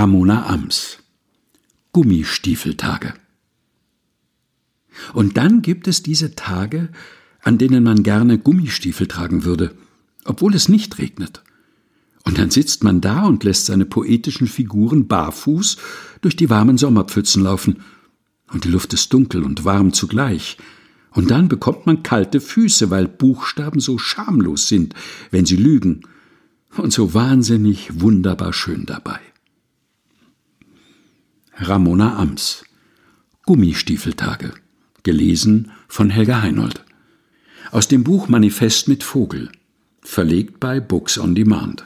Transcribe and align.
Ramona 0.00 0.46
Ams 0.46 0.96
Gummistiefeltage 1.92 3.12
Und 5.12 5.36
dann 5.36 5.60
gibt 5.60 5.88
es 5.88 6.02
diese 6.02 6.34
Tage, 6.34 6.88
an 7.42 7.58
denen 7.58 7.84
man 7.84 8.02
gerne 8.02 8.38
Gummistiefel 8.38 9.08
tragen 9.08 9.44
würde, 9.44 9.74
obwohl 10.24 10.54
es 10.54 10.70
nicht 10.70 10.96
regnet. 10.96 11.42
Und 12.24 12.38
dann 12.38 12.48
sitzt 12.48 12.82
man 12.82 13.02
da 13.02 13.26
und 13.26 13.44
lässt 13.44 13.66
seine 13.66 13.84
poetischen 13.84 14.46
Figuren 14.46 15.06
barfuß 15.06 15.76
durch 16.22 16.34
die 16.34 16.48
warmen 16.48 16.78
Sommerpfützen 16.78 17.42
laufen. 17.42 17.82
Und 18.50 18.64
die 18.64 18.70
Luft 18.70 18.94
ist 18.94 19.12
dunkel 19.12 19.42
und 19.42 19.66
warm 19.66 19.92
zugleich. 19.92 20.56
Und 21.10 21.30
dann 21.30 21.48
bekommt 21.48 21.84
man 21.84 22.02
kalte 22.02 22.40
Füße, 22.40 22.88
weil 22.88 23.06
Buchstaben 23.06 23.80
so 23.80 23.98
schamlos 23.98 24.66
sind, 24.66 24.94
wenn 25.30 25.44
sie 25.44 25.56
lügen, 25.56 26.04
und 26.78 26.90
so 26.90 27.12
wahnsinnig 27.12 28.00
wunderbar 28.00 28.54
schön 28.54 28.86
dabei. 28.86 29.20
Ramona 31.62 32.16
Ams 32.16 32.64
Gummistiefeltage. 33.44 34.54
Gelesen 35.02 35.72
von 35.88 36.08
Helga 36.08 36.40
Heinold. 36.40 36.82
Aus 37.70 37.86
dem 37.86 38.02
Buch 38.02 38.28
Manifest 38.28 38.88
mit 38.88 39.04
Vogel. 39.04 39.50
Verlegt 40.00 40.58
bei 40.58 40.80
Books 40.80 41.18
on 41.18 41.34
Demand 41.34 41.84